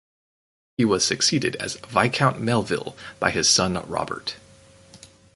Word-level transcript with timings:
He 0.79 0.83
was 0.85 1.05
succeeded 1.05 1.55
as 1.57 1.75
Viscount 1.75 2.39
Melville 2.41 2.97
by 3.19 3.29
his 3.29 3.47
son 3.47 3.83
Robert. 3.87 4.35